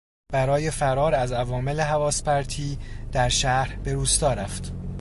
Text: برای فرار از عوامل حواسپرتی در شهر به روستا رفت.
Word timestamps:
برای 0.33 0.71
فرار 0.71 1.15
از 1.15 1.31
عوامل 1.31 1.79
حواسپرتی 1.81 2.79
در 3.11 3.29
شهر 3.29 3.75
به 3.75 3.93
روستا 3.93 4.33
رفت. 4.33 4.73